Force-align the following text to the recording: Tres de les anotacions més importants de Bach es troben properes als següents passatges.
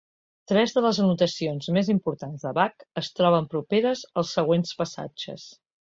Tres 0.51 0.71
de 0.77 0.81
les 0.85 0.99
anotacions 1.03 1.67
més 1.77 1.93
importants 1.95 2.47
de 2.47 2.55
Bach 2.61 2.89
es 3.05 3.13
troben 3.21 3.49
properes 3.55 4.05
als 4.23 4.37
següents 4.41 4.77
passatges. 4.83 5.51